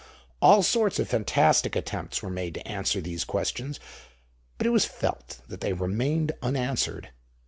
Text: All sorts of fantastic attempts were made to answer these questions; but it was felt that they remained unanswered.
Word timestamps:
All 0.41 0.63
sorts 0.63 0.97
of 0.97 1.07
fantastic 1.07 1.75
attempts 1.75 2.23
were 2.23 2.31
made 2.31 2.55
to 2.55 2.67
answer 2.67 3.01
these 3.01 3.23
questions; 3.23 3.79
but 4.57 4.65
it 4.65 4.71
was 4.71 4.83
felt 4.85 5.41
that 5.47 5.61
they 5.61 5.73
remained 5.73 6.31
unanswered. 6.41 7.09